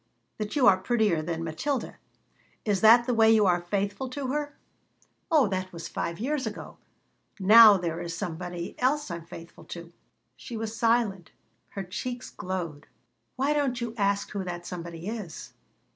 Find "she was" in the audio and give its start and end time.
10.35-10.75